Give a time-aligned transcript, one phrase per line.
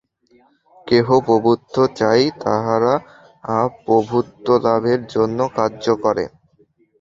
[0.87, 2.93] কেহ প্রভুত্ব চায়, তাহারা
[3.85, 6.25] প্রভুত্বলাভের জন্য কার্য করে।